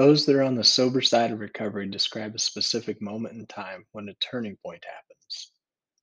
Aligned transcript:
Those 0.00 0.24
that 0.24 0.34
are 0.34 0.42
on 0.42 0.54
the 0.54 0.64
sober 0.64 1.02
side 1.02 1.30
of 1.30 1.40
recovery 1.40 1.86
describe 1.86 2.34
a 2.34 2.38
specific 2.38 3.02
moment 3.02 3.34
in 3.34 3.44
time 3.44 3.84
when 3.92 4.08
a 4.08 4.14
turning 4.14 4.56
point 4.64 4.82
happens. 4.82 5.52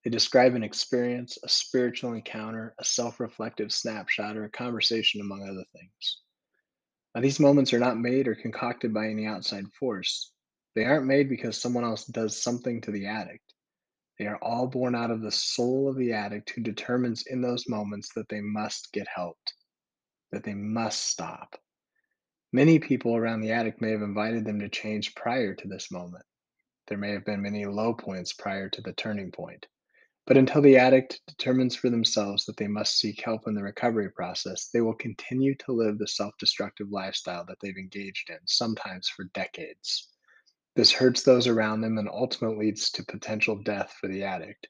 They 0.04 0.12
describe 0.12 0.54
an 0.54 0.62
experience, 0.62 1.40
a 1.44 1.50
spiritual 1.50 2.14
encounter, 2.14 2.76
a 2.78 2.86
self 2.86 3.20
reflective 3.20 3.74
snapshot, 3.74 4.38
or 4.38 4.44
a 4.44 4.52
conversation, 4.52 5.20
among 5.20 5.42
other 5.42 5.66
things. 5.74 6.22
Now, 7.16 7.22
these 7.22 7.40
moments 7.40 7.74
are 7.74 7.80
not 7.80 7.98
made 7.98 8.28
or 8.28 8.36
concocted 8.36 8.94
by 8.94 9.08
any 9.08 9.26
outside 9.26 9.66
force. 9.80 10.32
They 10.76 10.86
aren't 10.86 11.08
made 11.08 11.28
because 11.28 11.60
someone 11.60 11.84
else 11.84 12.06
does 12.06 12.40
something 12.40 12.82
to 12.82 12.92
the 12.92 13.08
addict. 13.08 13.52
They 14.20 14.28
are 14.28 14.38
all 14.44 14.68
born 14.68 14.94
out 14.94 15.10
of 15.10 15.22
the 15.22 15.32
soul 15.32 15.90
of 15.90 15.96
the 15.96 16.14
addict 16.14 16.52
who 16.52 16.62
determines 16.62 17.26
in 17.26 17.42
those 17.42 17.68
moments 17.68 18.14
that 18.14 18.30
they 18.30 18.42
must 18.42 18.94
get 18.94 19.08
helped, 19.08 19.56
that 20.32 20.44
they 20.44 20.54
must 20.54 21.04
stop. 21.08 21.60
Many 22.54 22.80
people 22.80 23.16
around 23.16 23.42
the 23.42 23.52
addict 23.52 23.82
may 23.82 23.92
have 23.92 24.02
invited 24.02 24.46
them 24.46 24.60
to 24.62 24.70
change 24.70 25.16
prior 25.16 25.54
to 25.54 25.68
this 25.68 25.92
moment. 25.92 26.24
There 26.88 26.98
may 26.98 27.12
have 27.12 27.26
been 27.26 27.42
many 27.42 27.66
low 27.66 27.94
points 27.94 28.32
prior 28.32 28.70
to 28.70 28.82
the 28.82 28.94
turning 28.94 29.32
point. 29.32 29.68
But 30.26 30.38
until 30.38 30.62
the 30.62 30.78
addict 30.78 31.22
determines 31.28 31.76
for 31.76 31.90
themselves 31.90 32.46
that 32.46 32.58
they 32.58 32.68
must 32.68 33.00
seek 33.00 33.22
help 33.22 33.48
in 33.48 33.54
the 33.54 33.64
recovery 33.64 34.12
process, 34.12 34.70
they 34.70 34.82
will 34.82 34.94
continue 34.94 35.56
to 35.56 35.72
live 35.72 35.98
the 35.98 36.08
self 36.08 36.38
destructive 36.38 36.90
lifestyle 36.90 37.46
that 37.46 37.60
they've 37.62 37.78
engaged 37.78 38.30
in, 38.30 38.40
sometimes 38.46 39.10
for 39.10 39.26
decades. 39.34 40.10
This 40.76 40.92
hurts 40.92 41.24
those 41.24 41.48
around 41.48 41.82
them 41.82 41.98
and 41.98 42.10
ultimately 42.10 42.68
leads 42.68 42.92
to 42.92 43.06
potential 43.06 43.56
death 43.64 43.94
for 44.00 44.08
the 44.08 44.24
addict, 44.24 44.68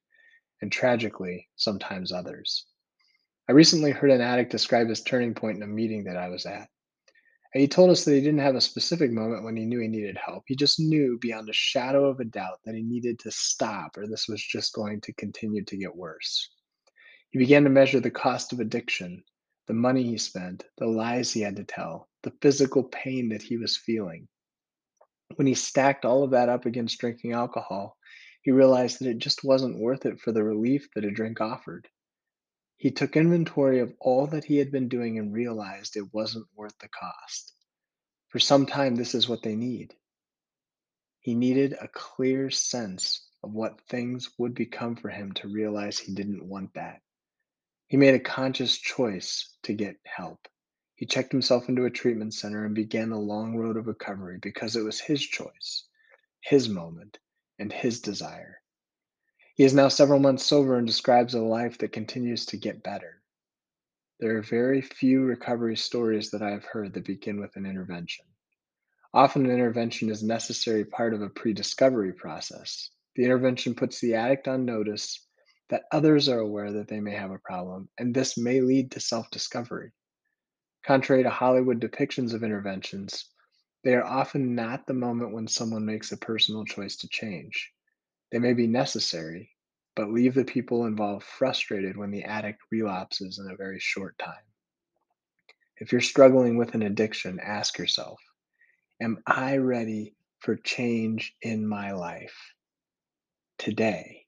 and 0.61 0.71
tragically, 0.71 1.47
sometimes 1.55 2.11
others. 2.11 2.65
I 3.49 3.53
recently 3.53 3.91
heard 3.91 4.11
an 4.11 4.21
addict 4.21 4.51
describe 4.51 4.89
his 4.89 5.01
turning 5.01 5.33
point 5.33 5.57
in 5.57 5.63
a 5.63 5.67
meeting 5.67 6.03
that 6.03 6.17
I 6.17 6.29
was 6.29 6.45
at. 6.45 6.69
And 7.57 7.61
he 7.63 7.67
told 7.67 7.89
us 7.89 8.05
that 8.05 8.13
he 8.13 8.21
didn't 8.21 8.41
have 8.41 8.53
a 8.53 8.61
specific 8.61 9.11
moment 9.11 9.43
when 9.43 9.57
he 9.57 9.65
knew 9.65 9.79
he 9.79 9.87
needed 9.87 10.15
help. 10.23 10.43
He 10.45 10.55
just 10.55 10.79
knew 10.79 11.17
beyond 11.19 11.49
a 11.49 11.53
shadow 11.53 12.05
of 12.05 12.19
a 12.19 12.23
doubt 12.23 12.59
that 12.65 12.75
he 12.75 12.83
needed 12.83 13.17
to 13.21 13.31
stop 13.31 13.97
or 13.97 14.05
this 14.05 14.27
was 14.27 14.43
just 14.43 14.75
going 14.75 15.01
to 15.01 15.13
continue 15.13 15.63
to 15.63 15.75
get 15.75 15.95
worse. 15.95 16.51
He 17.31 17.39
began 17.39 17.63
to 17.63 17.71
measure 17.71 17.99
the 17.99 18.11
cost 18.11 18.53
of 18.53 18.59
addiction, 18.59 19.23
the 19.65 19.73
money 19.73 20.03
he 20.03 20.19
spent, 20.19 20.65
the 20.77 20.85
lies 20.85 21.31
he 21.31 21.41
had 21.41 21.55
to 21.55 21.63
tell, 21.63 22.09
the 22.21 22.33
physical 22.43 22.83
pain 22.83 23.29
that 23.29 23.41
he 23.41 23.57
was 23.57 23.75
feeling. 23.75 24.27
When 25.37 25.47
he 25.47 25.55
stacked 25.55 26.05
all 26.05 26.21
of 26.21 26.29
that 26.29 26.49
up 26.49 26.67
against 26.67 26.99
drinking 26.99 27.31
alcohol, 27.31 27.97
he 28.43 28.51
realized 28.51 28.99
that 28.99 29.09
it 29.09 29.17
just 29.17 29.43
wasn't 29.43 29.79
worth 29.79 30.05
it 30.05 30.19
for 30.19 30.31
the 30.31 30.43
relief 30.43 30.89
that 30.93 31.05
a 31.05 31.09
drink 31.09 31.41
offered. 31.41 31.87
He 32.77 32.91
took 32.91 33.15
inventory 33.17 33.79
of 33.79 33.95
all 33.99 34.27
that 34.27 34.45
he 34.45 34.57
had 34.57 34.71
been 34.71 34.87
doing 34.87 35.17
and 35.17 35.33
realized 35.33 35.97
it 35.97 36.13
wasn't 36.13 36.47
worth 36.55 36.77
the 36.77 36.87
cost. 36.87 37.53
For 38.29 38.39
some 38.39 38.67
time, 38.67 38.95
this 38.95 39.15
is 39.15 39.27
what 39.27 39.41
they 39.41 39.55
need. 39.55 39.95
He 41.19 41.33
needed 41.33 41.73
a 41.73 41.87
clear 41.87 42.51
sense 42.51 43.27
of 43.43 43.51
what 43.51 43.81
things 43.89 44.29
would 44.37 44.53
become 44.53 44.95
for 44.95 45.09
him 45.09 45.31
to 45.33 45.47
realize 45.47 45.97
he 45.97 46.13
didn't 46.13 46.47
want 46.47 46.75
that. 46.75 47.01
He 47.87 47.97
made 47.97 48.13
a 48.13 48.19
conscious 48.19 48.77
choice 48.77 49.57
to 49.63 49.73
get 49.73 49.97
help. 50.05 50.47
He 50.95 51.05
checked 51.07 51.31
himself 51.31 51.69
into 51.69 51.85
a 51.85 51.89
treatment 51.91 52.33
center 52.35 52.65
and 52.65 52.75
began 52.75 53.09
the 53.09 53.17
long 53.17 53.55
road 53.55 53.77
of 53.77 53.87
recovery 53.87 54.37
because 54.41 54.75
it 54.75 54.83
was 54.83 54.99
his 54.99 55.21
choice, 55.21 55.85
his 56.41 56.69
moment, 56.69 57.17
and 57.57 57.73
his 57.73 58.01
desire. 58.01 58.61
He 59.57 59.63
is 59.63 59.73
now 59.73 59.87
several 59.87 60.19
months 60.19 60.45
sober 60.45 60.77
and 60.77 60.85
describes 60.85 61.33
a 61.33 61.41
life 61.41 61.79
that 61.79 61.91
continues 61.91 62.45
to 62.45 62.57
get 62.57 62.83
better. 62.83 63.23
There 64.19 64.37
are 64.37 64.43
very 64.43 64.83
few 64.83 65.23
recovery 65.23 65.75
stories 65.75 66.29
that 66.29 66.43
I 66.43 66.51
have 66.51 66.65
heard 66.65 66.93
that 66.93 67.05
begin 67.05 67.39
with 67.39 67.55
an 67.55 67.65
intervention. 67.65 68.25
Often, 69.15 69.47
an 69.47 69.51
intervention 69.51 70.11
is 70.11 70.21
a 70.21 70.27
necessary 70.27 70.85
part 70.85 71.15
of 71.15 71.23
a 71.23 71.29
pre 71.31 71.53
discovery 71.53 72.13
process. 72.13 72.91
The 73.15 73.23
intervention 73.23 73.73
puts 73.73 73.99
the 73.99 74.13
addict 74.13 74.47
on 74.47 74.63
notice 74.63 75.25
that 75.69 75.85
others 75.91 76.29
are 76.29 76.39
aware 76.39 76.71
that 76.73 76.87
they 76.87 76.99
may 76.99 77.15
have 77.15 77.31
a 77.31 77.39
problem, 77.39 77.89
and 77.97 78.13
this 78.13 78.37
may 78.37 78.61
lead 78.61 78.91
to 78.91 78.99
self 78.99 79.27
discovery. 79.31 79.91
Contrary 80.85 81.23
to 81.23 81.31
Hollywood 81.31 81.81
depictions 81.81 82.35
of 82.35 82.43
interventions, 82.43 83.25
they 83.83 83.95
are 83.95 84.05
often 84.05 84.53
not 84.53 84.85
the 84.85 84.93
moment 84.93 85.33
when 85.33 85.47
someone 85.47 85.83
makes 85.83 86.11
a 86.11 86.17
personal 86.17 86.63
choice 86.63 86.97
to 86.97 87.07
change. 87.07 87.73
They 88.31 88.39
may 88.39 88.53
be 88.53 88.67
necessary, 88.67 89.51
but 89.95 90.11
leave 90.11 90.33
the 90.33 90.45
people 90.45 90.85
involved 90.85 91.25
frustrated 91.25 91.97
when 91.97 92.11
the 92.11 92.23
addict 92.23 92.61
relapses 92.71 93.39
in 93.39 93.49
a 93.49 93.55
very 93.55 93.79
short 93.79 94.17
time. 94.17 94.43
If 95.77 95.91
you're 95.91 96.01
struggling 96.01 96.57
with 96.57 96.73
an 96.75 96.81
addiction, 96.81 97.39
ask 97.39 97.77
yourself 97.77 98.19
Am 99.01 99.21
I 99.27 99.57
ready 99.57 100.15
for 100.39 100.55
change 100.55 101.35
in 101.41 101.67
my 101.67 101.91
life 101.91 102.53
today? 103.57 104.25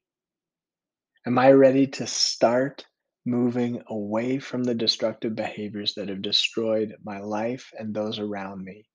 Am 1.26 1.38
I 1.38 1.52
ready 1.52 1.86
to 1.88 2.06
start 2.06 2.86
moving 3.26 3.82
away 3.88 4.38
from 4.38 4.64
the 4.64 4.74
destructive 4.74 5.34
behaviors 5.34 5.94
that 5.94 6.08
have 6.08 6.22
destroyed 6.22 6.96
my 7.04 7.20
life 7.20 7.72
and 7.78 7.92
those 7.92 8.18
around 8.18 8.64
me 8.64 8.88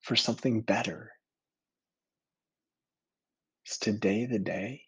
for 0.00 0.16
something 0.16 0.62
better? 0.62 1.15
Is 3.68 3.78
today 3.78 4.26
the 4.26 4.38
day? 4.38 4.82